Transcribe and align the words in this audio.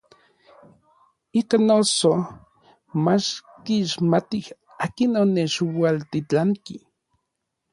Ikan 1.39 1.63
noso 1.69 2.11
mach 3.03 3.27
kixmatij 3.65 4.45
akin 4.85 5.11
onechualtitlanki. 5.21 6.75